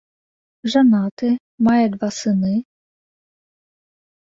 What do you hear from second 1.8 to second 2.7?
два сыны.